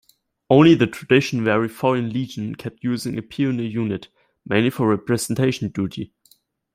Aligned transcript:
Only 0.49 0.73
the 0.73 0.87
tradition-wary 0.87 1.67
Foreign 1.69 2.09
Legion 2.11 2.55
kept 2.55 2.83
using 2.83 3.19
a 3.19 3.21
pioneer 3.21 3.67
unit, 3.67 4.07
mainly 4.47 4.71
for 4.71 4.89
representation 4.89 5.67
duty. 5.69 6.11